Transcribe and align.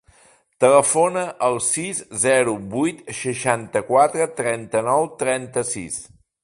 Telefona 0.63 1.25
al 1.49 1.59
sis, 1.67 2.01
zero, 2.23 2.57
vuit, 2.73 3.05
seixanta-quatre, 3.21 4.29
trenta-nou, 4.43 5.11
trenta-sis. 5.25 6.05